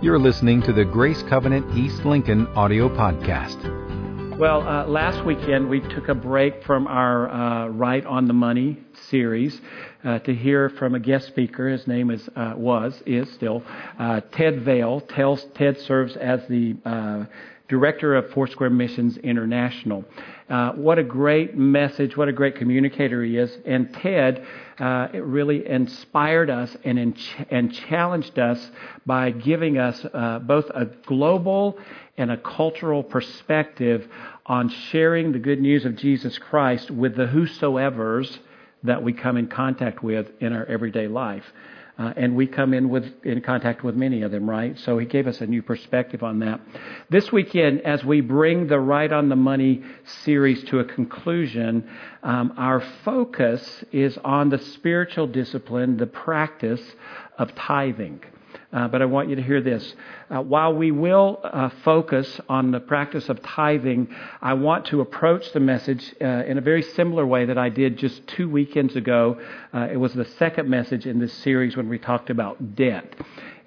[0.00, 3.58] You're listening to the Grace Covenant East Lincoln audio podcast.
[4.38, 8.78] Well, uh, last weekend we took a break from our uh, Right on the Money
[9.10, 9.60] series
[10.04, 11.68] uh, to hear from a guest speaker.
[11.68, 13.64] His name is uh, was is still
[13.98, 15.00] uh, Ted Vail.
[15.00, 17.24] Ted serves as the uh,
[17.68, 20.04] director of Foursquare Missions International.
[20.48, 23.54] Uh, what a great message, what a great communicator he is.
[23.66, 24.46] And Ted
[24.78, 27.14] uh, really inspired us and, in,
[27.50, 28.70] and challenged us
[29.04, 31.78] by giving us uh, both a global
[32.16, 34.08] and a cultural perspective
[34.46, 38.38] on sharing the good news of Jesus Christ with the whosoever's
[38.82, 41.44] that we come in contact with in our everyday life.
[41.98, 44.78] Uh, and we come in with in contact with many of them, right?
[44.78, 46.60] So he gave us a new perspective on that.
[47.10, 49.82] This weekend, as we bring the Right on the Money
[50.22, 51.90] series to a conclusion,
[52.22, 56.82] um, our focus is on the spiritual discipline, the practice
[57.36, 58.22] of tithing.
[58.70, 59.94] Uh, but I want you to hear this.
[60.28, 65.52] Uh, while we will uh, focus on the practice of tithing, I want to approach
[65.52, 69.40] the message uh, in a very similar way that I did just two weekends ago.
[69.72, 73.14] Uh, it was the second message in this series when we talked about debt.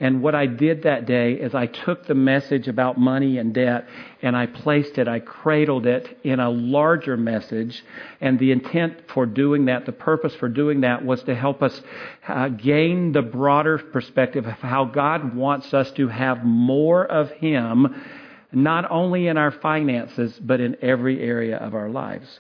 [0.02, 3.85] And what I did that day is I took the message about money and debt
[4.23, 7.85] and I placed it, I cradled it in a larger message.
[8.19, 11.80] And the intent for doing that, the purpose for doing that was to help us
[12.27, 18.03] uh, gain the broader perspective of how God wants us to have more of Him,
[18.52, 22.39] not only in our finances, but in every area of our lives.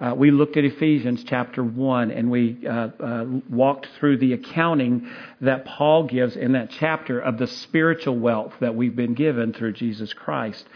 [0.00, 5.06] Uh, we looked at Ephesians chapter 1 and we uh, uh, walked through the accounting
[5.42, 9.74] that Paul gives in that chapter of the spiritual wealth that we've been given through
[9.74, 10.66] Jesus Christ.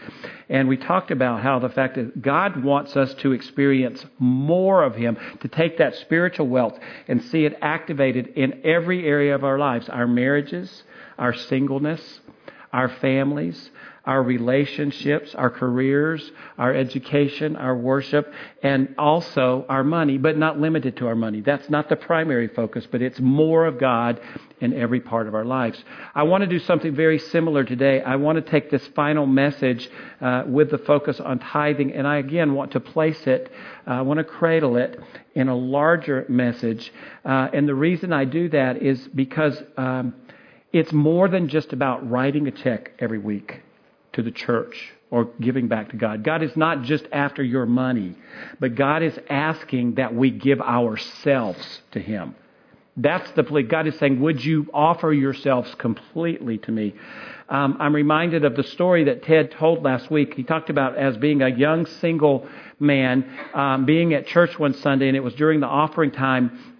[0.47, 4.93] And we talked about how the fact that God wants us to experience more of
[4.93, 9.57] Him, to take that spiritual wealth and see it activated in every area of our
[9.57, 10.83] lives our marriages,
[11.17, 12.19] our singleness,
[12.71, 13.71] our families,
[14.05, 20.95] our relationships, our careers, our education, our worship, and also our money, but not limited
[20.97, 21.41] to our money.
[21.41, 24.21] That's not the primary focus, but it's more of God
[24.61, 25.83] in every part of our lives.
[26.13, 28.01] I want to do something very similar today.
[28.01, 29.89] I want to take this final message
[30.21, 33.51] uh, with the focus on tithing, and I again want to place it,
[33.87, 34.99] uh, I want to cradle it
[35.33, 36.93] in a larger message.
[37.25, 40.13] Uh, and the reason I do that is because um,
[40.71, 43.61] it's more than just about writing a check every week
[44.15, 46.23] to the church or giving back to God.
[46.23, 48.15] God is not just after your money,
[48.59, 52.35] but God is asking that we give ourselves to Him.
[52.97, 53.63] That's the plea.
[53.63, 56.95] God is saying, Would you offer yourselves completely to me?
[57.49, 60.33] Um, I'm reminded of the story that Ted told last week.
[60.33, 62.47] He talked about as being a young single
[62.79, 66.74] man, um, being at church one Sunday, and it was during the offering time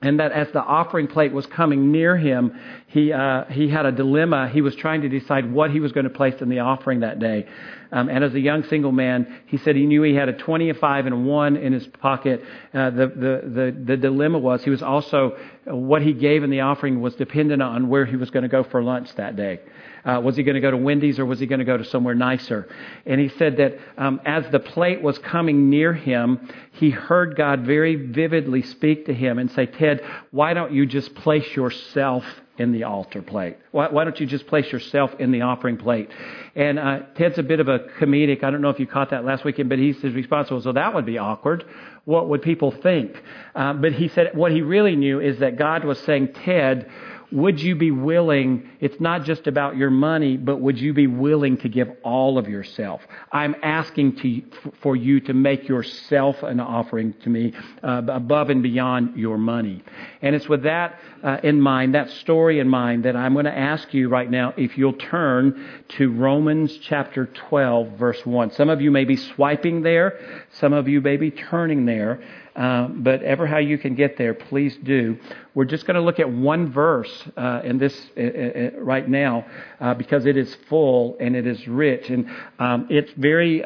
[0.00, 3.92] and that as the offering plate was coming near him, he, uh, he had a
[3.92, 4.48] dilemma.
[4.48, 7.18] He was trying to decide what he was going to place in the offering that
[7.18, 7.46] day.
[7.90, 10.70] Um, and as a young single man, he said he knew he had a 20,
[10.70, 12.42] a 5, and a 1 in his pocket.
[12.74, 16.60] Uh, the, the, the, the dilemma was he was also, what he gave in the
[16.60, 19.60] offering was dependent on where he was going to go for lunch that day.
[20.04, 21.84] Uh, was he going to go to Wendy's or was he going to go to
[21.84, 22.68] somewhere nicer?
[23.06, 27.64] And he said that um, as the plate was coming near him, he heard God
[27.64, 32.24] very vividly speak to him and say, Ted, why don't you just place yourself
[32.58, 33.56] in the altar plate?
[33.70, 36.10] Why, why, don't you just place yourself in the offering plate?
[36.54, 38.44] And uh, Ted's a bit of a comedic.
[38.44, 40.74] I don't know if you caught that last weekend, but he's his response was, "Well,
[40.74, 41.64] that would be awkward.
[42.04, 43.22] What would people think?"
[43.54, 46.90] Uh, but he said what he really knew is that God was saying, "Ted."
[47.30, 51.58] Would you be willing, it's not just about your money, but would you be willing
[51.58, 53.02] to give all of yourself?
[53.32, 54.42] I'm asking to,
[54.80, 57.52] for you to make yourself an offering to me
[57.82, 59.82] uh, above and beyond your money.
[60.22, 63.56] And it's with that uh, in mind, that story in mind, that I'm going to
[63.56, 68.52] ask you right now if you'll turn to Romans chapter 12, verse 1.
[68.52, 70.18] Some of you may be swiping there,
[70.52, 72.22] some of you may be turning there.
[72.58, 75.16] Uh, but ever how you can get there, please do.
[75.54, 79.44] We're just going to look at one verse uh, in this uh, uh, right now
[79.80, 82.28] uh, because it is full and it is rich and
[82.58, 83.62] um, it's very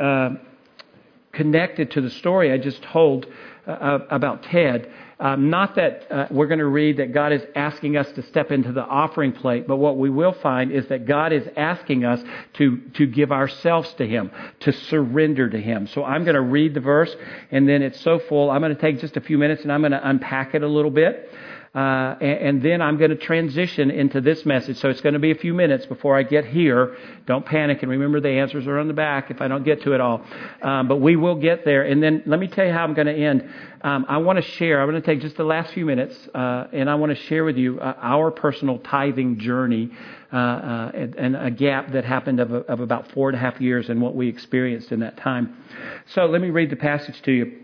[1.32, 3.26] connected to the story I just told
[3.67, 4.93] about Ted.
[5.23, 8.50] Um, not that uh, we're going to read that God is asking us to step
[8.50, 12.21] into the offering plate, but what we will find is that God is asking us
[12.55, 15.87] to, to give ourselves to Him, to surrender to Him.
[15.87, 17.15] So I'm going to read the verse,
[17.53, 19.82] and then it's so full, I'm going to take just a few minutes and I'm
[19.82, 21.31] going to unpack it a little bit.
[21.75, 24.77] Uh, and, and, then I'm going to transition into this message.
[24.77, 26.99] So it's going to be a few minutes before I get here.
[27.25, 29.95] Don't panic, and remember the answers are on the back if I don't get to
[29.95, 30.23] it all.
[30.61, 31.85] Um, but we will get there.
[31.85, 33.51] And then let me tell you how I'm going to end.
[33.81, 34.83] Um, I want to share.
[34.83, 37.43] I'm going to take just the last few minutes, uh, and I want to share
[37.43, 39.93] with you uh, our personal tithing journey
[40.31, 43.61] uh, uh, and, and, a gap that happened of, of about four and a half
[43.63, 45.57] years and what we experienced in that time.
[46.15, 47.61] So let me read the passage to you.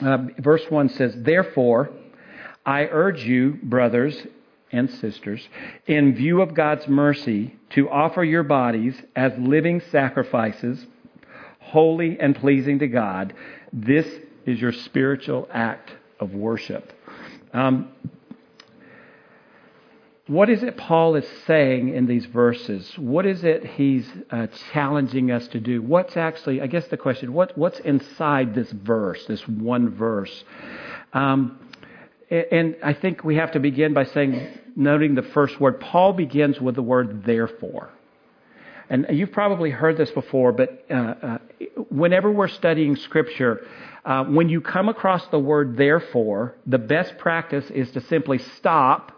[0.00, 1.90] Uh, verse 1 says, Therefore,
[2.66, 4.26] I urge you, brothers
[4.72, 5.46] and sisters,
[5.86, 10.86] in view of God's mercy, to offer your bodies as living sacrifices,
[11.60, 13.34] holy and pleasing to God.
[13.72, 14.06] This
[14.46, 16.92] is your spiritual act of worship.
[17.52, 17.90] Um,
[20.26, 22.90] what is it Paul is saying in these verses?
[22.96, 25.82] What is it he's uh, challenging us to do?
[25.82, 30.44] What's actually, I guess the question, what, what's inside this verse, this one verse?
[31.12, 31.58] Um,
[32.50, 35.80] and I think we have to begin by saying, noting the first word.
[35.80, 37.90] Paul begins with the word therefore.
[38.90, 41.38] And you've probably heard this before, but uh, uh,
[41.88, 43.66] whenever we're studying Scripture,
[44.04, 49.13] uh, when you come across the word therefore, the best practice is to simply stop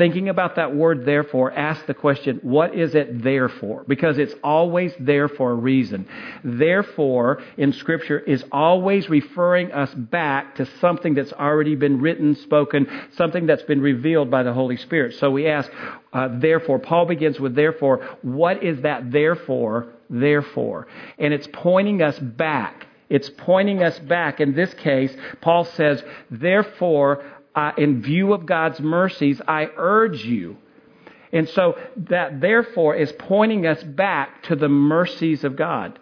[0.00, 3.84] thinking about that word therefore, ask the question, what is it there for?
[3.86, 6.08] Because it's always there for a reason.
[6.42, 12.86] Therefore, in Scripture, is always referring us back to something that's already been written, spoken,
[13.18, 15.16] something that's been revealed by the Holy Spirit.
[15.16, 15.70] So we ask,
[16.14, 20.86] uh, therefore, Paul begins with therefore, what is that therefore, therefore?
[21.18, 22.86] And it's pointing us back.
[23.10, 24.40] It's pointing us back.
[24.40, 27.22] In this case, Paul says, therefore,
[27.54, 30.56] uh, in view of God's mercies, I urge you.
[31.32, 35.98] And so that therefore is pointing us back to the mercies of God.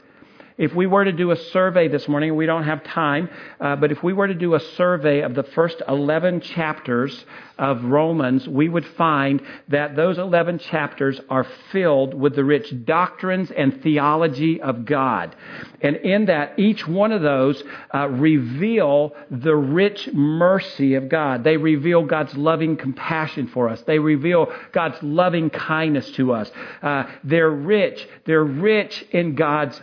[0.58, 3.92] If we were to do a survey this morning, we don't have time, uh, but
[3.92, 7.24] if we were to do a survey of the first 11 chapters
[7.56, 13.52] of Romans, we would find that those 11 chapters are filled with the rich doctrines
[13.52, 15.36] and theology of God.
[15.80, 17.62] And in that, each one of those
[17.94, 21.44] uh, reveal the rich mercy of God.
[21.44, 23.80] They reveal God's loving compassion for us.
[23.82, 26.50] They reveal God's loving kindness to us.
[26.82, 28.08] Uh, they're rich.
[28.24, 29.80] They're rich in God's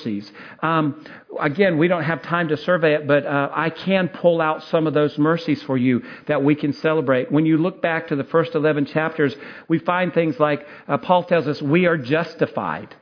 [0.00, 0.30] mercies.
[0.62, 1.04] Um,
[1.38, 4.86] again, we don't have time to survey it, but uh, I can pull out some
[4.86, 7.30] of those mercies for you that we can celebrate.
[7.30, 9.34] When you look back to the first 11 chapters,
[9.68, 12.94] we find things like uh, Paul tells us we are justified.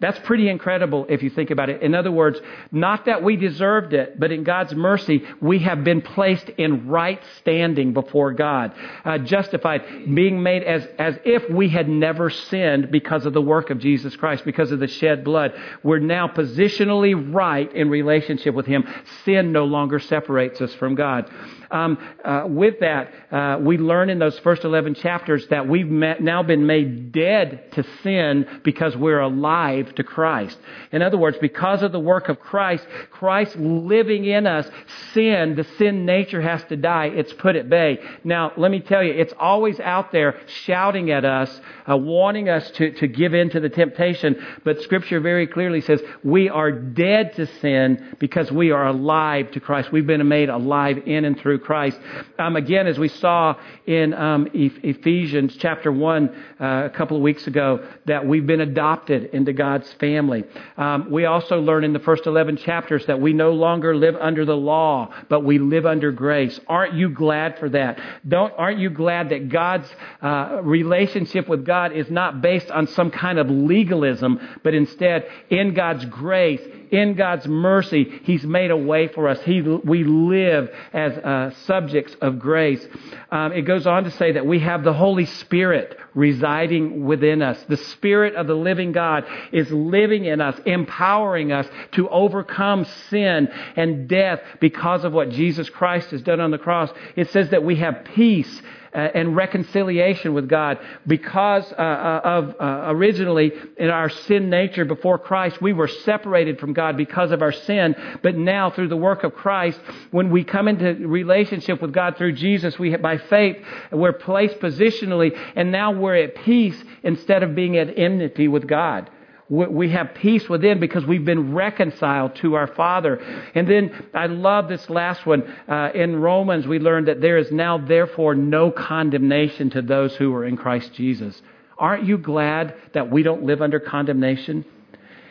[0.00, 1.80] That's pretty incredible if you think about it.
[1.80, 2.40] In other words,
[2.72, 7.22] not that we deserved it, but in God's mercy, we have been placed in right
[7.38, 8.72] standing before God,
[9.04, 9.82] uh, justified,
[10.12, 14.16] being made as, as if we had never sinned because of the work of Jesus
[14.16, 15.54] Christ, because of the shed blood.
[15.84, 18.84] We're now positionally right in relationship with Him.
[19.24, 21.30] Sin no longer separates us from God
[21.74, 26.22] um, uh, with that, uh, we learn in those first 11 chapters that we've met,
[26.22, 30.56] now been made dead to sin because we're alive to Christ.
[30.92, 34.70] In other words, because of the work of Christ, Christ living in us,
[35.12, 37.06] sin, the sin nature has to die.
[37.06, 37.98] It's put at bay.
[38.22, 41.60] Now, let me tell you, it's always out there shouting at us,
[41.90, 44.36] uh, wanting us to, to give in to the temptation.
[44.62, 49.60] But Scripture very clearly says we are dead to sin because we are alive to
[49.60, 49.90] Christ.
[49.90, 51.98] We've been made alive in and through Christ.
[52.38, 53.56] Um, again, as we saw
[53.86, 56.28] in um, Ephesians chapter 1
[56.60, 60.44] uh, a couple of weeks ago, that we've been adopted into God's family.
[60.76, 64.44] Um, we also learn in the first 11 chapters that we no longer live under
[64.44, 66.60] the law, but we live under grace.
[66.68, 68.00] Aren't you glad for that?
[68.28, 69.88] Don't, aren't you glad that God's
[70.20, 75.74] uh, relationship with God is not based on some kind of legalism, but instead in
[75.74, 76.60] God's grace,
[76.94, 79.40] in God's mercy, He's made a way for us.
[79.42, 82.86] He, we live as uh, subjects of grace.
[83.30, 87.62] Um, it goes on to say that we have the Holy Spirit residing within us.
[87.68, 93.48] The Spirit of the living God is living in us, empowering us to overcome sin
[93.76, 96.90] and death because of what Jesus Christ has done on the cross.
[97.16, 98.62] It says that we have peace
[98.94, 105.18] and reconciliation with God because uh, uh, of uh, originally in our sin nature before
[105.18, 107.94] Christ, we were separated from God because of our sin.
[108.22, 112.32] But now through the work of Christ, when we come into relationship with God through
[112.32, 113.56] Jesus, we by faith
[113.90, 119.10] we're placed positionally, and now we're at peace instead of being at enmity with God
[119.48, 123.16] we have peace within because we've been reconciled to our Father.
[123.54, 125.42] And then I love this last one.
[125.68, 130.34] Uh, in Romans, we learned that there is now, therefore, no condemnation to those who
[130.34, 131.40] are in Christ Jesus.
[131.76, 134.64] Aren't you glad that we don't live under condemnation?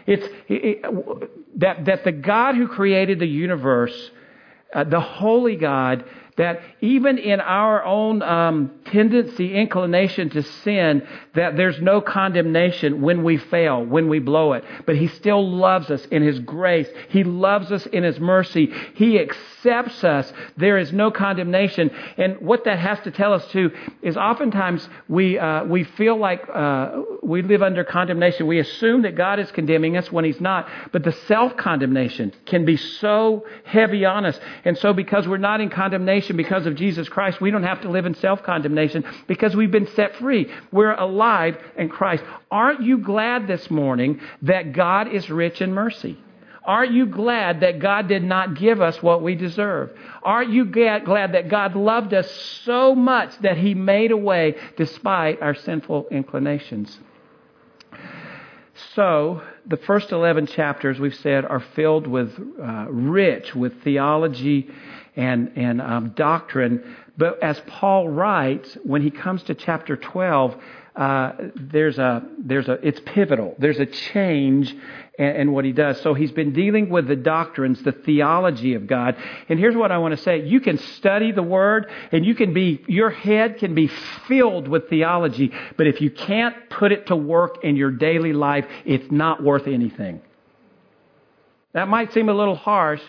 [0.06, 4.12] It's it, that, that the God who created the universe,
[4.76, 11.56] uh, the holy God, that even in our own um, tendency, inclination to sin, that
[11.56, 14.64] there's no condemnation when we fail, when we blow it.
[14.86, 16.88] But He still loves us in His grace.
[17.10, 18.72] He loves us in His mercy.
[18.96, 20.32] He accepts us.
[20.58, 21.92] There is no condemnation.
[22.18, 23.72] And what that has to tell us too
[24.02, 28.48] is oftentimes we uh, we feel like uh, we live under condemnation.
[28.48, 30.68] We assume that God is condemning us when He's not.
[30.92, 34.40] But the self condemnation can be so heavy on us.
[34.66, 37.90] And so because we're not in condemnation because of Jesus Christ, we don't have to
[37.90, 40.50] live in self condemnation because we've been set free.
[40.72, 42.24] We're alive in Christ.
[42.50, 46.18] Aren't you glad this morning that God is rich in mercy?
[46.66, 49.92] Aren't you glad that God did not give us what we deserve?
[50.24, 52.32] Aren't you glad that God loved us
[52.64, 56.98] so much that He made a way despite our sinful inclinations?
[58.96, 64.70] So, the first 11 chapters, we've said, are filled with uh, rich with theology
[65.16, 66.96] and, and um, doctrine.
[67.18, 70.56] But as Paul writes, when he comes to chapter 12,
[70.96, 73.56] uh, there's a, there's a, it's pivotal.
[73.58, 74.76] There's a change
[75.18, 76.02] in what he does.
[76.02, 79.16] So he's been dealing with the doctrines, the theology of God.
[79.48, 80.44] And here's what I want to say.
[80.44, 83.88] You can study the Word and you can be, your head can be
[84.28, 88.66] filled with theology, but if you can't put it to work in your daily life,
[88.86, 90.22] it's not worth anything.
[91.74, 93.02] That might seem a little harsh,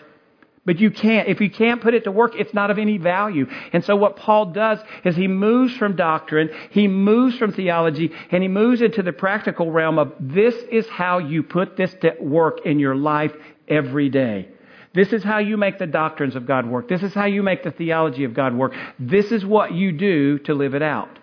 [0.65, 1.27] but you can't.
[1.27, 3.47] If you can't put it to work, it's not of any value.
[3.71, 8.41] And so what Paul does is he moves from doctrine, he moves from theology, and
[8.41, 12.65] he moves into the practical realm of this is how you put this to work
[12.65, 13.33] in your life
[13.67, 14.49] every day.
[14.93, 16.87] This is how you make the doctrines of God work.
[16.87, 18.73] This is how you make the theology of God work.
[18.97, 21.19] This is what you do to live it out.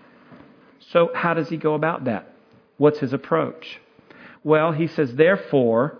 [0.90, 2.34] So how does he go about that?
[2.76, 3.80] What's his approach?
[4.44, 5.98] Well, he says, therefore,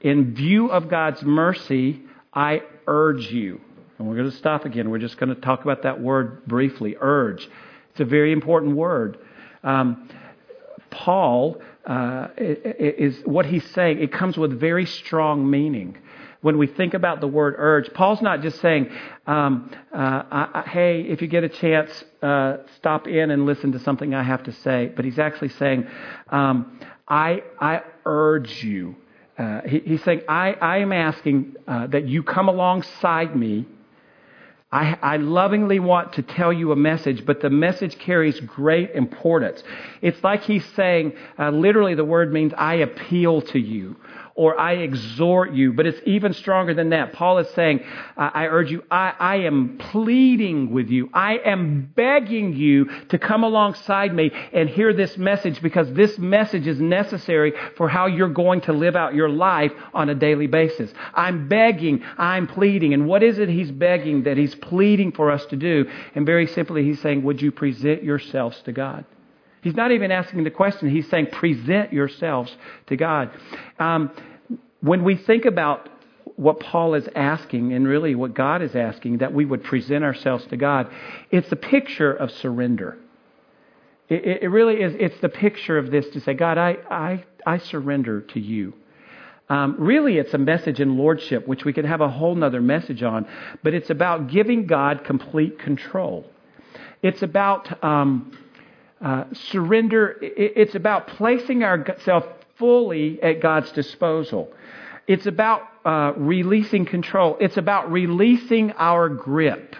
[0.00, 3.60] in view of God's mercy, I urge you.
[3.98, 4.90] And we're going to stop again.
[4.90, 7.48] We're just going to talk about that word briefly urge.
[7.90, 9.18] It's a very important word.
[9.62, 10.08] Um,
[10.90, 15.98] Paul uh, is what he's saying, it comes with very strong meaning.
[16.40, 18.90] When we think about the word urge, Paul's not just saying,
[19.26, 23.70] um, uh, I, I, hey, if you get a chance, uh, stop in and listen
[23.72, 24.90] to something I have to say.
[24.94, 25.86] But he's actually saying,
[26.30, 28.96] um, I, I urge you
[29.38, 33.66] uh, he, he's saying, I, I am asking uh, that you come alongside me.
[34.70, 39.62] I, I lovingly want to tell you a message, but the message carries great importance.
[40.00, 43.96] It's like he's saying, uh, literally, the word means, I appeal to you
[44.34, 45.72] or I exhort you.
[45.72, 47.12] But it's even stronger than that.
[47.12, 47.84] Paul is saying,
[48.16, 51.10] I urge you, I, I am pleading with you.
[51.12, 56.66] I am begging you to come alongside me and hear this message because this message
[56.66, 60.92] is necessary for how you're going to live out your life on a daily basis.
[61.14, 62.94] I'm begging, I'm pleading.
[62.94, 65.90] And what is it he's begging that he's pleading for us to do?
[66.14, 69.04] And very simply, he's saying, Would you present yourselves to God?
[69.62, 70.90] He's not even asking the question.
[70.90, 72.54] He's saying, present yourselves
[72.88, 73.30] to God.
[73.78, 74.10] Um,
[74.80, 75.88] when we think about
[76.36, 80.44] what Paul is asking, and really what God is asking, that we would present ourselves
[80.46, 80.90] to God,
[81.30, 82.98] it's a picture of surrender.
[84.08, 84.94] It, it really is.
[84.98, 88.74] It's the picture of this to say, God, I, I, I surrender to you.
[89.48, 93.02] Um, really, it's a message in lordship, which we could have a whole nother message
[93.02, 93.28] on,
[93.62, 96.24] but it's about giving God complete control.
[97.02, 98.36] It's about um,
[99.02, 102.26] uh, surrender, it's about placing ourselves
[102.58, 104.52] fully at God's disposal.
[105.08, 107.36] It's about uh, releasing control.
[107.40, 109.74] It's about releasing our grip.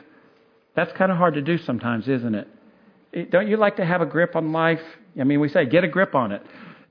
[0.74, 3.30] That's kind of hard to do sometimes, isn't it?
[3.30, 4.80] Don't you like to have a grip on life?
[5.20, 6.42] I mean, we say, get a grip on it.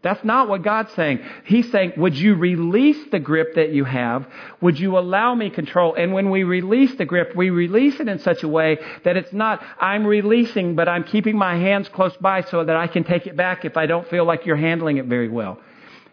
[0.04, 1.20] That's not what God's saying.
[1.46, 4.28] He's saying, would you release the grip that you have?
[4.60, 5.94] Would you allow me control?
[5.94, 9.32] And when we release the grip, we release it in such a way that it's
[9.32, 13.28] not, I'm releasing, but I'm keeping my hands close by so that I can take
[13.28, 15.60] it back if I don't feel like you're handling it very well.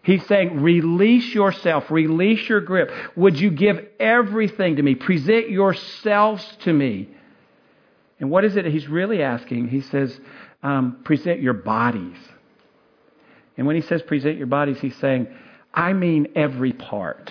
[0.03, 2.91] He's saying, release yourself, release your grip.
[3.15, 4.95] Would you give everything to me?
[4.95, 7.09] Present yourselves to me.
[8.19, 9.69] And what is it he's really asking?
[9.69, 10.17] He says,
[10.61, 12.17] um, present your bodies.
[13.59, 15.27] And when he says present your bodies, he's saying,
[15.73, 17.29] I mean every part.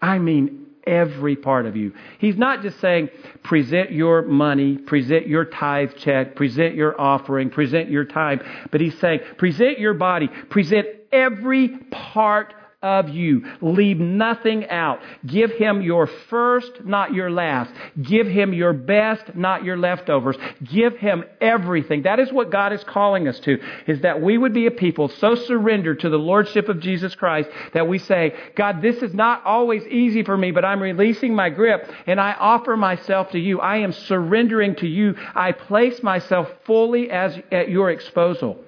[0.00, 1.92] I mean every part of you.
[2.20, 3.08] He's not just saying
[3.42, 8.40] present your money, present your tithe check, present your offering, present your time,
[8.70, 12.54] but he's saying present your body, present every part
[12.84, 13.42] of you.
[13.62, 15.00] Leave nothing out.
[15.26, 17.72] Give him your first, not your last.
[18.00, 20.36] Give him your best, not your leftovers.
[20.62, 22.02] Give him everything.
[22.02, 25.08] That is what God is calling us to, is that we would be a people
[25.08, 29.44] so surrendered to the Lordship of Jesus Christ that we say, God, this is not
[29.44, 33.60] always easy for me, but I'm releasing my grip and I offer myself to you.
[33.60, 35.14] I am surrendering to you.
[35.34, 38.62] I place myself fully as at your disposal.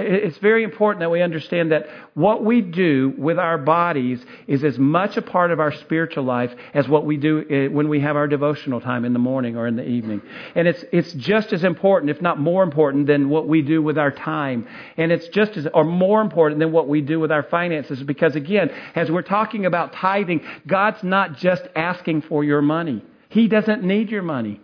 [0.00, 4.78] It's very important that we understand that what we do with our bodies is as
[4.78, 8.14] much a part of our spiritual life as what we do eh, when we have
[8.14, 10.22] our devotional time in the morning or in the evening.
[10.54, 13.98] And it's, it's just as important, if not more important, than what we do with
[13.98, 14.68] our time.
[14.96, 18.00] And it's just as, or more important than what we do with our finances.
[18.04, 23.02] Because again, as we're talking about tithing, God's not just asking for your money.
[23.30, 24.60] He doesn't need your money.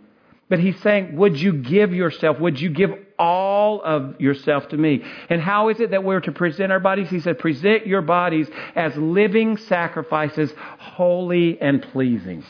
[0.49, 2.39] But he's saying, would you give yourself?
[2.39, 5.05] Would you give all of yourself to me?
[5.29, 7.11] And how is it that we're to present our bodies?
[7.11, 12.45] He said, present your bodies as living sacrifices, holy and pleasing.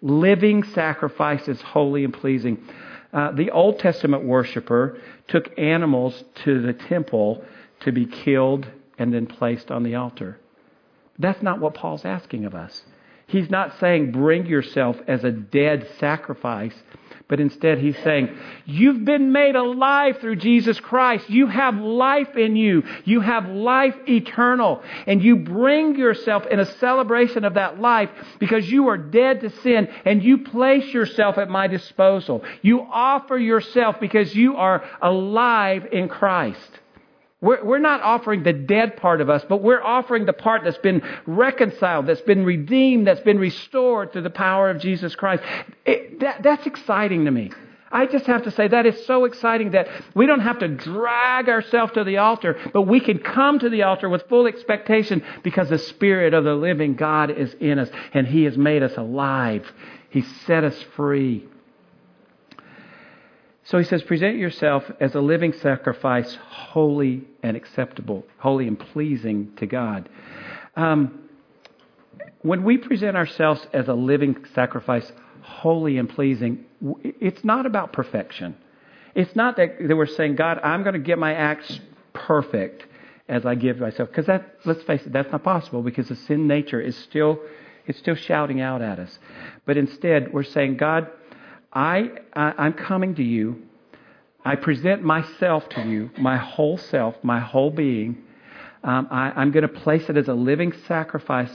[0.00, 2.62] Living sacrifices, holy and pleasing.
[3.12, 7.44] Uh, the Old Testament worshiper took animals to the temple
[7.80, 8.68] to be killed
[8.98, 10.38] and then placed on the altar.
[11.18, 12.82] That's not what Paul's asking of us.
[13.28, 16.72] He's not saying bring yourself as a dead sacrifice,
[17.28, 21.28] but instead he's saying, You've been made alive through Jesus Christ.
[21.28, 22.84] You have life in you.
[23.04, 24.82] You have life eternal.
[25.06, 28.08] And you bring yourself in a celebration of that life
[28.38, 32.42] because you are dead to sin and you place yourself at my disposal.
[32.62, 36.80] You offer yourself because you are alive in Christ.
[37.40, 40.78] We're, we're not offering the dead part of us, but we're offering the part that's
[40.78, 45.44] been reconciled, that's been redeemed, that's been restored through the power of Jesus Christ.
[45.86, 47.52] It, that, that's exciting to me.
[47.90, 51.48] I just have to say that is so exciting that we don't have to drag
[51.48, 55.70] ourselves to the altar, but we can come to the altar with full expectation because
[55.70, 59.72] the Spirit of the living God is in us and He has made us alive.
[60.10, 61.46] He set us free.
[63.68, 69.52] So he says, present yourself as a living sacrifice, holy and acceptable, holy and pleasing
[69.56, 70.08] to God.
[70.74, 71.28] Um,
[72.40, 76.64] when we present ourselves as a living sacrifice, holy and pleasing,
[77.02, 78.56] it's not about perfection.
[79.14, 81.78] It's not that, that we're saying, God, I'm going to get my acts
[82.14, 82.86] perfect
[83.28, 84.08] as I give myself.
[84.08, 87.38] Because that, let's face it, that's not possible because the sin nature is still,
[87.86, 89.18] it's still shouting out at us.
[89.66, 91.10] But instead, we're saying, God,
[91.72, 93.62] I, I, I'm coming to you.
[94.44, 98.24] I present myself to you, my whole self, my whole being.
[98.84, 101.50] Um, I, am going to place it as a living sacrifice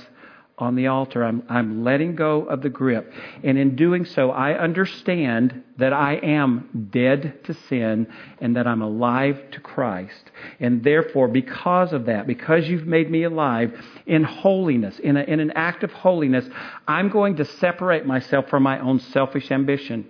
[0.58, 1.24] on the altar.
[1.24, 3.12] I'm, I'm letting go of the grip.
[3.44, 8.08] And in doing so, I understand that I am dead to sin
[8.40, 10.32] and that I'm alive to Christ.
[10.60, 13.74] And therefore, because of that, because you've made me alive
[14.06, 16.46] in holiness, in, a, in an act of holiness,
[16.88, 20.08] I'm going to separate myself from my own selfish ambition.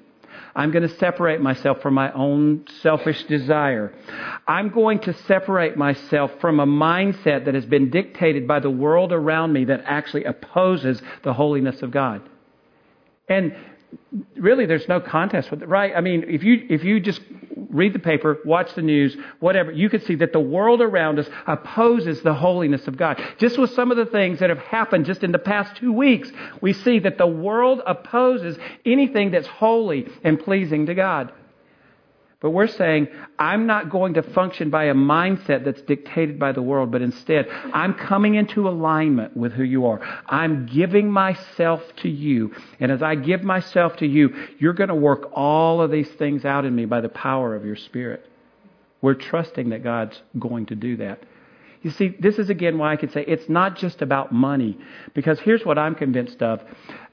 [0.56, 3.94] I'm going to separate myself from my own selfish desire.
[4.48, 9.12] I'm going to separate myself from a mindset that has been dictated by the world
[9.12, 12.22] around me that actually opposes the holiness of God.
[13.28, 13.56] And
[14.36, 15.94] really there's no contest with it, right?
[15.96, 17.22] I mean, if you if you just
[17.70, 21.28] read the paper, watch the news, whatever, you can see that the world around us
[21.48, 23.22] opposes the holiness of God.
[23.38, 26.32] Just with some of the things that have happened just in the past two weeks,
[26.62, 31.32] we see that the world opposes anything that's holy and pleasing to God.
[32.44, 33.08] But we're saying,
[33.40, 37.48] I'm not going to function by a mindset that's dictated by the world, but instead,
[37.50, 40.02] I'm coming into alignment with who you are.
[40.28, 42.54] I'm giving myself to you.
[42.82, 46.44] And as I give myself to you, you're going to work all of these things
[46.44, 48.30] out in me by the power of your Spirit.
[49.02, 51.24] We're trusting that God's going to do that.
[51.82, 54.78] You see, this is again why I could say it's not just about money,
[55.14, 56.62] because here's what I'm convinced of.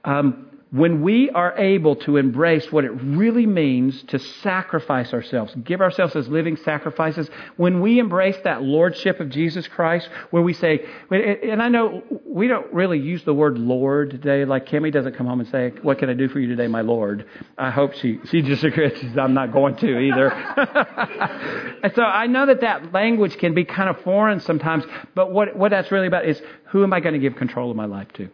[0.04, 5.80] Um, when we are able to embrace what it really means to sacrifice ourselves, give
[5.80, 10.87] ourselves as living sacrifices, when we embrace that lordship of Jesus Christ, where we say,
[11.11, 15.26] and I know we don't really use the word Lord today, like Kimmy doesn't come
[15.26, 17.26] home and say, What can I do for you today, my Lord?
[17.59, 19.16] I hope she, she disagrees.
[19.18, 20.30] I'm not going to either.
[21.83, 24.85] and so I know that that language can be kind of foreign sometimes,
[25.16, 27.76] but what, what that's really about is who am I going to give control of
[27.76, 28.28] my life to?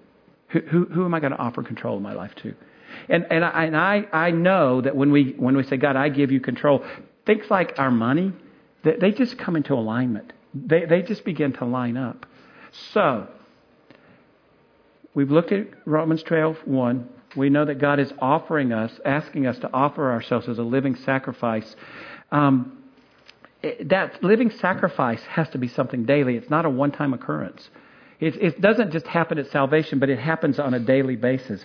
[0.49, 2.55] Who, who, who am I going to offer control of my life to?
[3.09, 6.09] And, and, I, and I, I know that when we, when we say, God, I
[6.09, 6.85] give you control,
[7.25, 8.33] things like our money,
[8.85, 10.33] they, they just come into alignment.
[10.55, 12.27] They, they just begin to line up.
[12.93, 13.29] So,
[15.15, 17.09] we've looked at Romans 12, 1.
[17.37, 20.97] We know that God is offering us, asking us to offer ourselves as a living
[20.97, 21.77] sacrifice.
[22.33, 22.85] Um,
[23.85, 26.37] that living sacrifice has to be something daily.
[26.37, 27.69] It's not a one time occurrence.
[28.21, 31.65] It, it doesn't just happen at salvation, but it happens on a daily basis.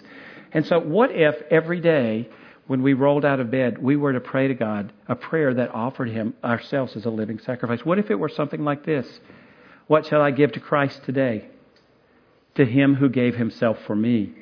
[0.51, 2.29] And so, what if every day
[2.67, 5.73] when we rolled out of bed, we were to pray to God a prayer that
[5.73, 7.85] offered Him ourselves as a living sacrifice?
[7.85, 9.07] What if it were something like this?
[9.87, 11.47] What shall I give to Christ today?
[12.55, 14.33] To Him who gave Himself for me.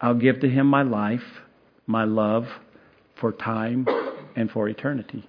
[0.00, 1.24] I'll give to Him my life,
[1.86, 2.48] my love,
[3.16, 3.86] for time,
[4.36, 5.28] and for eternity.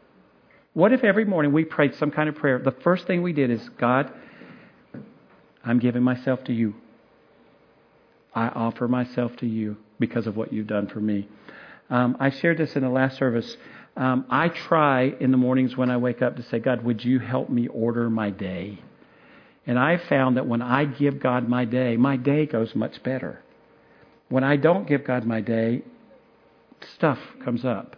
[0.73, 2.59] What if every morning we prayed some kind of prayer?
[2.59, 4.11] The first thing we did is, God,
[5.65, 6.75] I'm giving myself to you.
[8.33, 11.27] I offer myself to you because of what you've done for me.
[11.89, 13.57] Um, I shared this in the last service.
[13.97, 17.19] Um, I try in the mornings when I wake up to say, God, would you
[17.19, 18.79] help me order my day?
[19.65, 23.41] And I found that when I give God my day, my day goes much better.
[24.29, 25.83] When I don't give God my day,
[26.95, 27.95] stuff comes up.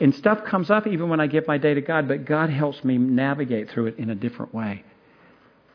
[0.00, 2.84] And stuff comes up even when I give my day to God, but God helps
[2.84, 4.84] me navigate through it in a different way.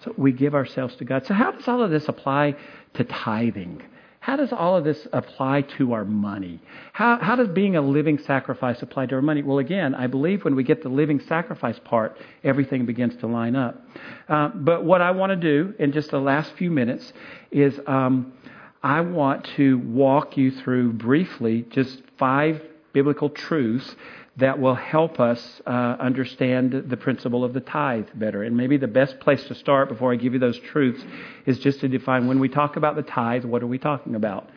[0.04, 1.26] So we give ourselves to God.
[1.26, 2.56] So, how does all of this apply
[2.96, 3.82] to tithing?
[4.26, 6.60] How does all of this apply to our money?
[6.94, 9.44] How, how does being a living sacrifice apply to our money?
[9.44, 13.56] Well, again, I believe when we get the living sacrifice part, everything begins to line
[13.56, 13.86] up.
[14.28, 17.14] Uh, but what I want to do in just the last few minutes
[17.52, 18.34] is um,
[18.82, 23.96] I want to walk you through briefly just five biblical truths
[24.38, 28.44] that will help us uh, understand the principle of the tithe better.
[28.44, 31.04] And maybe the best place to start before I give you those truths
[31.46, 34.50] is just to define when we talk about the tithe, what are we talking about?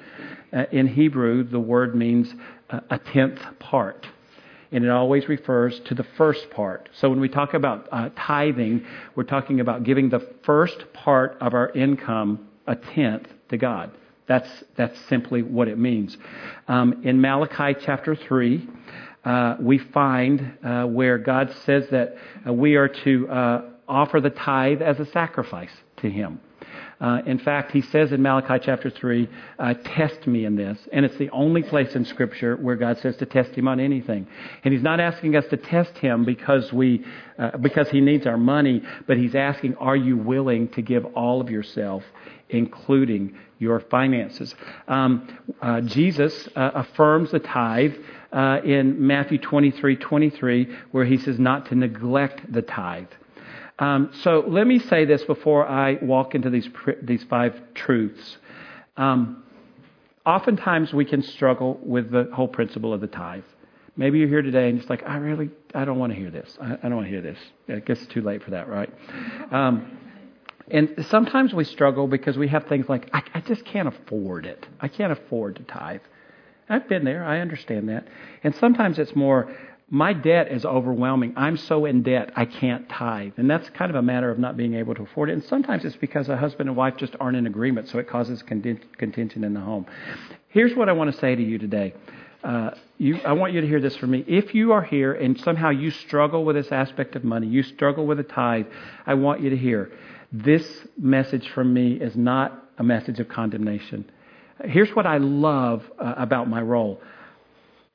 [0.53, 2.33] Uh, in Hebrew, the word means
[2.71, 4.07] uh, a tenth part.
[4.73, 6.89] And it always refers to the first part.
[6.95, 11.55] So when we talk about uh, tithing, we're talking about giving the first part of
[11.55, 13.93] our income, a tenth, to God.
[14.27, 16.17] That's, that's simply what it means.
[16.69, 18.69] Um, in Malachi chapter 3,
[19.29, 24.31] uh, we find uh, where God says that uh, we are to uh, offer the
[24.31, 26.41] tithe as a sacrifice to Him.
[26.99, 30.79] Uh, in fact, he says in Malachi chapter 3, uh, test me in this.
[30.93, 34.27] And it's the only place in Scripture where God says to test him on anything.
[34.65, 37.05] And he's not asking us to test him because, we,
[37.61, 41.49] because he needs our money, but he's asking, are you willing to give all of
[41.51, 42.03] yourself,
[42.49, 44.55] including your finances?
[44.87, 45.29] Um,
[45.87, 47.95] Jesus affirms the tithe
[48.33, 53.09] uh, in Matthew 23 23, where he says not to neglect the tithe.
[53.79, 56.69] Um, so let me say this before I walk into these,
[57.03, 58.39] these five truths.
[58.97, 59.45] Um,
[60.27, 63.45] oftentimes we can struggle with the whole principle of the tithe.
[63.97, 66.57] Maybe you're here today and it's like, I really, I don't want to hear this.
[66.61, 67.39] I, I don't want to hear this.
[67.69, 68.91] I guess it's too late for that, right?
[70.71, 74.67] And sometimes we struggle because we have things like, I, I just can't afford it.
[74.81, 76.01] I can't afford to tithe.
[76.69, 77.25] I've been there.
[77.25, 78.07] I understand that.
[78.45, 79.55] And sometimes it's more,
[79.91, 81.33] my debt is overwhelming.
[81.37, 83.33] I'm so in debt, I can't tithe.
[83.39, 85.33] And that's kind of a matter of not being able to afford it.
[85.33, 88.43] And sometimes it's because a husband and wife just aren't in agreement, so it causes
[88.43, 89.87] contention in the home.
[90.49, 91.95] Here's what I want to say to you today.
[92.45, 94.25] Uh, you, I want you to hear this from me.
[94.29, 98.07] If you are here and somehow you struggle with this aspect of money, you struggle
[98.07, 98.67] with a tithe,
[99.07, 99.91] I want you to hear
[100.33, 104.11] this message from me is not a message of condemnation.
[104.65, 107.01] Here's what I love uh, about my role.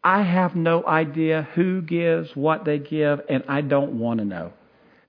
[0.04, 4.52] I have no idea who gives, what they give, and I don't want to know.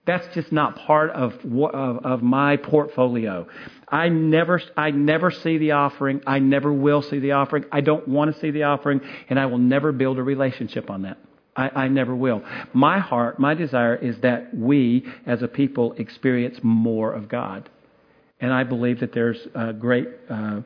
[0.06, 3.48] That's just not part of, of, of my portfolio.
[3.88, 6.20] I never, I never see the offering.
[6.26, 7.64] I never will see the offering.
[7.72, 11.02] I don't want to see the offering, and I will never build a relationship on
[11.02, 11.16] that.
[11.56, 12.42] I, I, never will.
[12.72, 17.68] My heart, my desire is that we as a people experience more of God.
[18.40, 20.60] And I believe that there's a great uh,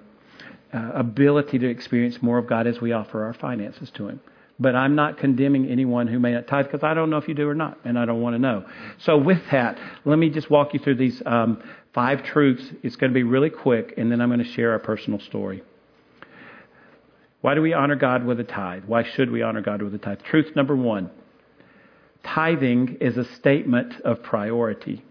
[0.73, 4.21] uh, ability to experience more of God as we offer our finances to Him.
[4.59, 7.35] But I'm not condemning anyone who may not tithe because I don't know if you
[7.35, 8.65] do or not, and I don't want to know.
[8.99, 11.63] So, with that, let me just walk you through these um,
[11.95, 12.65] five truths.
[12.83, 15.63] It's going to be really quick, and then I'm going to share a personal story.
[17.41, 18.85] Why do we honor God with a tithe?
[18.87, 20.23] Why should we honor God with a tithe?
[20.23, 21.11] Truth number one
[22.25, 25.03] tithing is a statement of priority.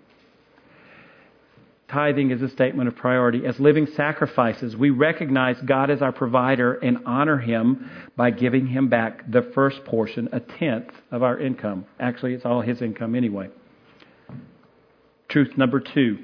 [1.88, 3.46] Tithing is a statement of priority.
[3.46, 8.90] As living sacrifices, we recognize God as our provider and honor Him by giving Him
[8.90, 11.86] back the first portion, a tenth of our income.
[11.98, 13.50] Actually, it's all His income anyway.
[15.30, 16.20] Truth number two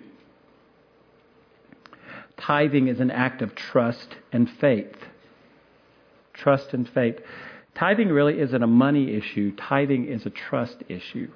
[2.35, 4.97] tithing is an act of trust and faith.
[6.33, 7.19] Trust and faith.
[7.75, 11.29] Tithing really isn't a money issue, tithing is a trust issue.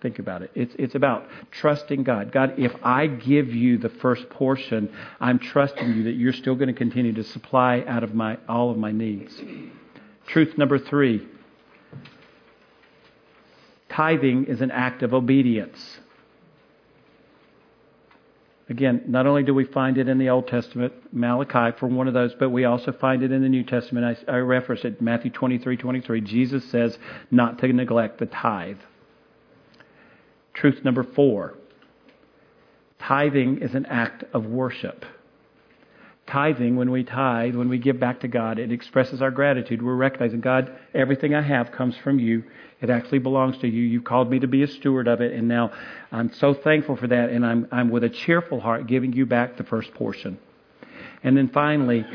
[0.00, 0.50] Think about it.
[0.54, 2.32] It's, it's about trusting God.
[2.32, 6.68] God, if I give you the first portion, I'm trusting you that you're still going
[6.68, 9.42] to continue to supply out of my, all of my needs.
[10.26, 11.26] Truth number three
[13.90, 15.98] tithing is an act of obedience.
[18.70, 22.14] Again, not only do we find it in the Old Testament, Malachi for one of
[22.14, 24.24] those, but we also find it in the New Testament.
[24.28, 26.20] I, I reference it, Matthew 23 23.
[26.20, 26.96] Jesus says
[27.32, 28.78] not to neglect the tithe.
[30.54, 31.54] Truth number four
[33.00, 35.04] tithing is an act of worship.
[36.30, 39.82] Tithing, when we tithe, when we give back to God, it expresses our gratitude.
[39.82, 42.44] We're recognizing, God, everything I have comes from you.
[42.80, 43.82] It actually belongs to you.
[43.82, 45.72] You've called me to be a steward of it, and now
[46.12, 49.56] I'm so thankful for that, and I'm, I'm with a cheerful heart giving you back
[49.56, 50.38] the first portion.
[51.24, 52.06] And then finally,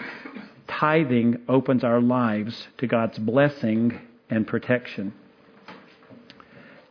[0.66, 4.00] tithing opens our lives to God's blessing
[4.30, 5.14] and protection.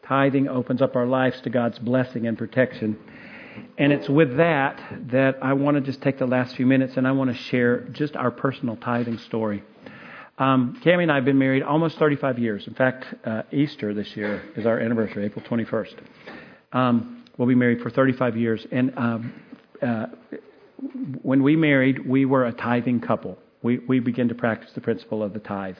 [0.03, 2.99] Tithing opens up our lives to God's blessing and protection.
[3.79, 7.07] And it's with that that I want to just take the last few minutes and
[7.07, 9.63] I want to share just our personal tithing story.
[10.39, 12.67] Um, Cami and I have been married almost 35 years.
[12.67, 15.95] In fact, uh, Easter this year is our anniversary, April 21st.
[16.73, 18.67] Um, we'll be married for 35 years.
[18.73, 19.33] And um,
[19.81, 20.07] uh,
[21.23, 23.39] when we married, we were a tithing couple.
[23.63, 25.77] We, we began to practice the principle of the tithe.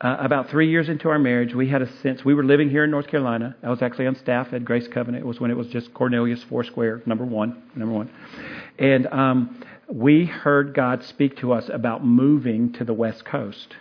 [0.00, 2.24] Uh, about three years into our marriage, we had a sense.
[2.24, 3.56] We were living here in North Carolina.
[3.64, 5.24] I was actually on staff at Grace Covenant.
[5.24, 8.08] It was when it was just Cornelius Foursquare, number one, number one.
[8.78, 13.74] And um, we heard God speak to us about moving to the West Coast,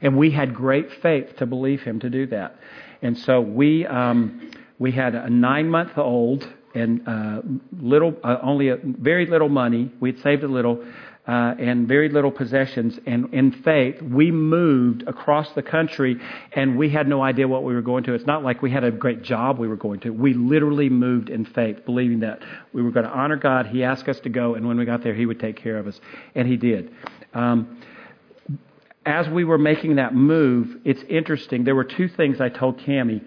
[0.00, 2.56] and we had great faith to believe Him to do that.
[3.02, 7.42] And so we um, we had a nine month old and uh,
[7.80, 9.92] little, uh, only a, very little money.
[10.00, 10.84] We'd saved a little
[11.26, 12.98] uh, and very little possessions.
[13.06, 16.16] And in faith, we moved across the country
[16.52, 18.14] and we had no idea what we were going to.
[18.14, 20.10] It's not like we had a great job we were going to.
[20.10, 22.40] We literally moved in faith, believing that
[22.72, 23.66] we were going to honor God.
[23.66, 25.86] He asked us to go, and when we got there, He would take care of
[25.86, 26.00] us.
[26.34, 26.90] And He did.
[27.34, 27.80] Um,
[29.06, 31.64] as we were making that move, it's interesting.
[31.64, 33.22] There were two things I told Cami.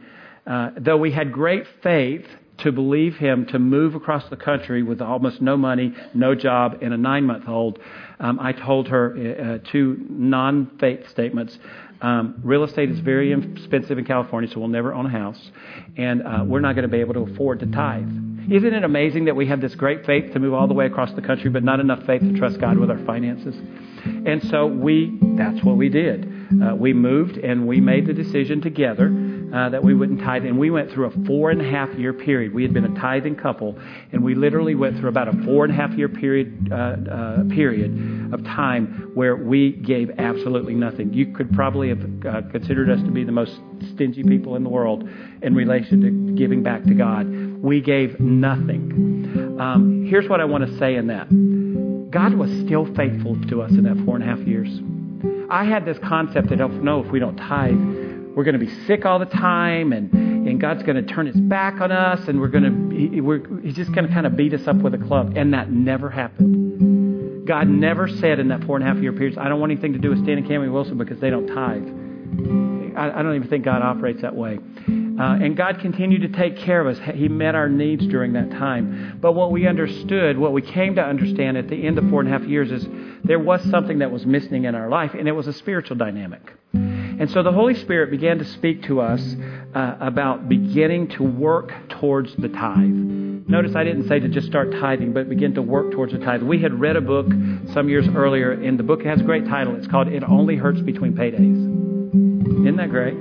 [0.45, 2.25] Uh, though we had great faith,
[2.60, 6.94] to believe him to move across the country with almost no money, no job, and
[6.94, 7.80] a nine month old.
[8.20, 11.58] Um, I told her uh, two non faith statements.
[12.02, 15.39] Um, real estate is very expensive in California, so we'll never own a house,
[15.98, 18.10] and uh, we're not going to be able to afford to tithe.
[18.52, 21.13] Isn't it amazing that we have this great faith to move all the way across
[21.13, 23.56] the country, but not enough faith to trust God with our finances?
[24.06, 26.30] And so we, that's what we did.
[26.51, 29.12] Uh, we moved and we made the decision together
[29.53, 30.45] uh, that we wouldn't tithe.
[30.45, 32.53] And we went through a four and a half year period.
[32.53, 33.77] We had been a tithing couple,
[34.12, 37.43] and we literally went through about a four and a half year period uh, uh,
[37.49, 41.13] period of time where we gave absolutely nothing.
[41.13, 43.60] You could probably have uh, considered us to be the most
[43.93, 45.08] stingy people in the world
[45.41, 47.27] in relation to giving back to God.
[47.62, 49.58] We gave nothing.
[49.60, 51.29] Um, here's what I want to say in that.
[52.12, 54.69] God was still faithful to us in that four and a half years.
[55.49, 57.77] I had this concept that, oh, no, if we don't tithe,
[58.36, 61.36] we're going to be sick all the time and, and God's going to turn his
[61.36, 64.36] back on us and we're going to, he, we're, he's just going to kind of
[64.36, 65.34] beat us up with a club.
[65.36, 67.47] And that never happened.
[67.47, 69.93] God never said in that four and a half year period, I don't want anything
[69.93, 72.97] to do with Stan and Cammy Wilson because they don't tithe.
[72.97, 74.60] I, I don't even think God operates that way.
[75.19, 77.15] Uh, and God continued to take care of us.
[77.15, 79.19] He met our needs during that time.
[79.21, 82.30] But what we understood, what we came to understand at the end of four and
[82.30, 82.88] a half years, is
[83.23, 86.41] there was something that was missing in our life, and it was a spiritual dynamic.
[86.73, 89.36] And so the Holy Spirit began to speak to us
[89.76, 92.80] uh, about beginning to work towards the tithe.
[93.47, 96.41] Notice I didn't say to just start tithing, but begin to work towards the tithe.
[96.41, 97.28] We had read a book
[97.73, 99.76] some years earlier, and the book has a great title.
[99.76, 102.63] It's called It Only Hurts Between Paydays.
[102.63, 103.15] Isn't that great?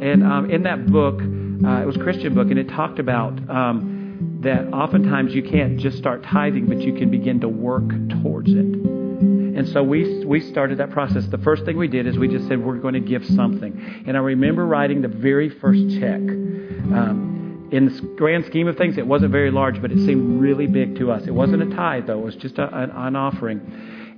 [0.00, 3.32] And um, in that book, uh, it was a Christian book, and it talked about
[3.48, 7.88] um, that oftentimes you can't just start tithing, but you can begin to work
[8.22, 8.56] towards it.
[8.56, 11.26] And so we, we started that process.
[11.26, 14.04] The first thing we did is we just said, we're going to give something.
[14.06, 16.20] And I remember writing the very first check.
[16.20, 20.66] Um, in the grand scheme of things, it wasn't very large, but it seemed really
[20.66, 21.26] big to us.
[21.26, 23.60] It wasn't a tithe, though, it was just a, an, an offering.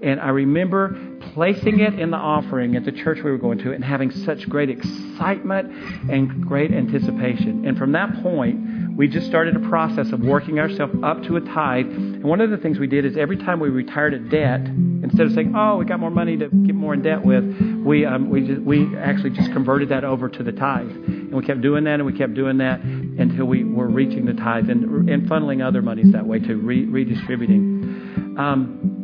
[0.03, 0.97] And I remember
[1.35, 4.49] placing it in the offering at the church we were going to and having such
[4.49, 7.67] great excitement and great anticipation.
[7.67, 11.41] And from that point, we just started a process of working ourselves up to a
[11.41, 11.87] tithe.
[11.87, 15.27] And one of the things we did is every time we retired a debt, instead
[15.27, 17.45] of saying, "Oh, we got more money to get more in debt with,"
[17.85, 21.45] we um, we just, we actually just converted that over to the tithe, and we
[21.45, 25.09] kept doing that and we kept doing that until we were reaching the tithe and
[25.09, 28.37] and funneling other monies that way to re- redistributing.
[28.37, 28.98] Um,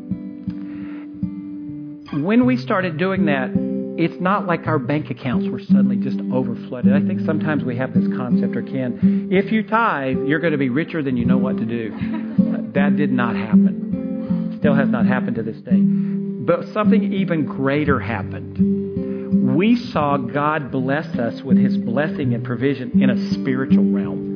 [2.22, 3.50] when we started doing that,
[3.96, 6.92] it's not like our bank accounts were suddenly just overflooded.
[6.92, 9.28] I think sometimes we have this concept or can.
[9.30, 11.94] If you tithe, you're going to be richer than you know what to do.
[12.74, 14.56] That did not happen.
[14.58, 15.76] Still has not happened to this day.
[15.76, 19.54] But something even greater happened.
[19.56, 24.34] We saw God bless us with his blessing and provision in a spiritual realm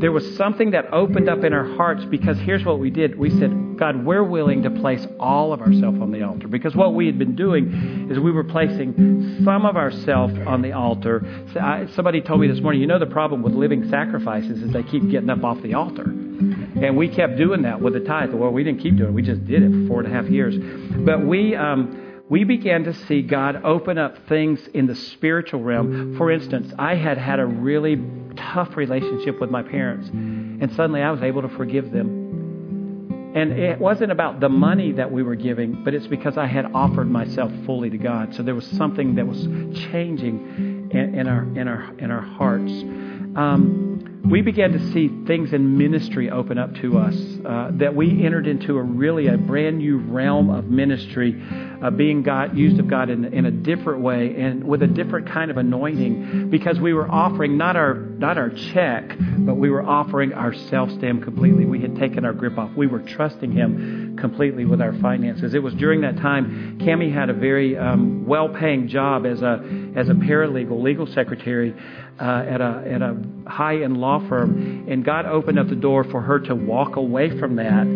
[0.00, 3.18] there was something that opened up in our hearts because here's what we did.
[3.18, 3.50] We said,
[3.80, 6.46] God, we're willing to place all of ourselves on the altar.
[6.46, 10.72] Because what we had been doing is we were placing some of ourselves on the
[10.72, 11.24] altar.
[11.94, 15.10] Somebody told me this morning, you know, the problem with living sacrifices is they keep
[15.10, 16.04] getting up off the altar.
[16.04, 18.34] And we kept doing that with the tithe.
[18.34, 19.14] Well, we didn't keep doing it.
[19.14, 20.54] We just did it for four and a half years.
[20.58, 26.16] But we, um, we began to see God open up things in the spiritual realm.
[26.18, 27.98] For instance, I had had a really
[28.36, 30.08] tough relationship with my parents.
[30.10, 32.19] And suddenly I was able to forgive them.
[33.34, 36.66] And it wasn't about the money that we were giving, but it's because I had
[36.74, 38.34] offered myself fully to God.
[38.34, 39.40] So there was something that was
[39.90, 42.72] changing in, in our in our in our hearts.
[43.36, 47.16] Um, we began to see things in ministry open up to us.
[47.44, 51.40] Uh, that we entered into a really a brand new realm of ministry,
[51.82, 55.28] uh, being God used of God in, in a different way and with a different
[55.28, 59.82] kind of anointing, because we were offering not our not our check, but we were
[59.82, 61.64] offering ourselves to Him completely.
[61.64, 62.70] We had taken our grip off.
[62.76, 65.54] We were trusting Him completely with our finances.
[65.54, 69.62] It was during that time Cami had a very um, well-paying job as a
[69.96, 71.74] as a paralegal, legal secretary
[72.20, 73.16] uh, at a at a
[73.46, 77.56] high-end law firm, and God opened up the door for her to walk away from
[77.56, 77.86] that,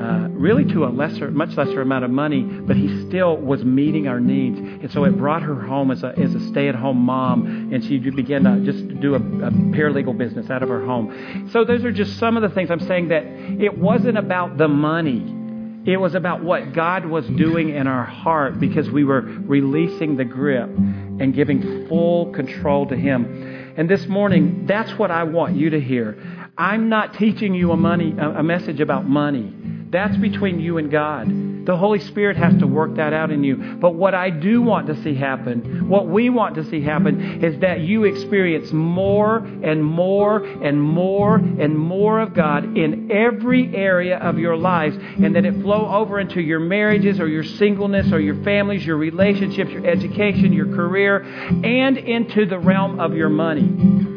[0.00, 4.08] uh, really to a lesser, much lesser amount of money, but He still was meeting
[4.08, 7.84] our needs, and so it brought her home as a as a stay-at-home mom, and
[7.84, 11.48] she began to just do a, a paralegal business out of her home.
[11.52, 14.68] So those are just some of the things I'm saying that it wasn't about the
[14.68, 15.42] money.
[15.86, 20.24] It was about what God was doing in our heart because we were releasing the
[20.24, 23.74] grip and giving full control to Him.
[23.76, 26.16] And this morning, that's what I want you to hear.
[26.56, 29.52] I'm not teaching you a money a message about money.
[29.94, 31.66] That's between you and God.
[31.66, 33.76] The Holy Spirit has to work that out in you.
[33.80, 37.60] But what I do want to see happen, what we want to see happen, is
[37.60, 44.18] that you experience more and more and more and more of God in every area
[44.18, 48.18] of your lives, and that it flow over into your marriages or your singleness or
[48.18, 54.12] your families, your relationships, your education, your career, and into the realm of your money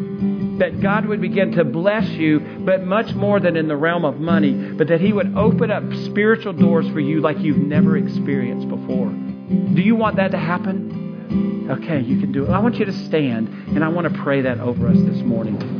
[0.59, 4.19] that God would begin to bless you, but much more than in the realm of
[4.19, 8.67] money, but that He would open up spiritual doors for you like you've never experienced
[8.67, 9.09] before.
[9.09, 11.67] Do you want that to happen?
[11.69, 12.49] Okay, you can do it.
[12.49, 15.77] I want you to stand, and I want to pray that over us this morning.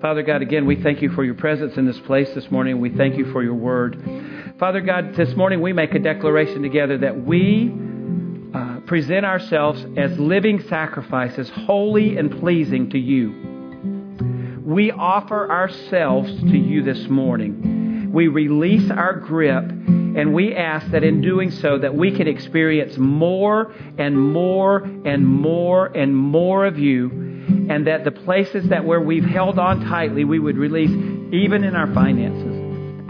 [0.00, 2.80] Father God, again, we thank you for your presence in this place this morning.
[2.80, 4.02] We thank you for your word.
[4.58, 7.70] Father God, this morning we make a declaration together that we
[8.90, 13.30] present ourselves as living sacrifices, holy and pleasing to you.
[14.64, 18.10] We offer ourselves to you this morning.
[18.12, 22.98] We release our grip and we ask that in doing so that we can experience
[22.98, 27.10] more and more and more and more of you
[27.70, 30.90] and that the places that where we've held on tightly we would release
[31.32, 32.49] even in our finances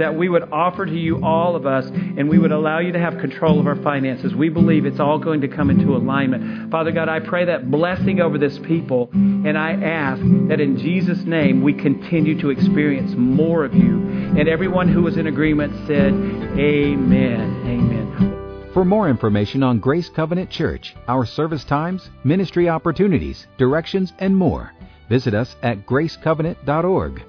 [0.01, 2.99] that we would offer to you, all of us, and we would allow you to
[2.99, 4.35] have control of our finances.
[4.35, 6.71] We believe it's all going to come into alignment.
[6.71, 11.23] Father God, I pray that blessing over this people, and I ask that in Jesus'
[11.25, 14.01] name we continue to experience more of you.
[14.39, 17.63] And everyone who was in agreement said, Amen.
[17.67, 18.71] Amen.
[18.73, 24.73] For more information on Grace Covenant Church, our service times, ministry opportunities, directions, and more,
[25.09, 27.25] visit us at gracecovenant.org.